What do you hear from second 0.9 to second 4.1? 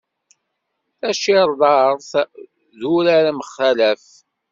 Tacirḍart d urar amxalef.